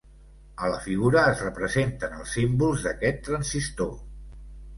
A 0.61 0.69
la 0.69 0.77
figura 0.85 1.21
es 1.33 1.43
representen 1.47 2.15
els 2.21 2.33
símbols 2.39 2.87
d'aquest 2.87 3.23
transistor. 3.29 3.95